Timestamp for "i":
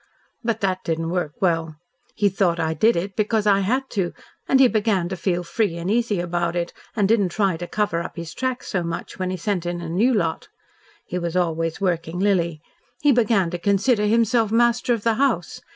2.59-2.73, 3.45-3.59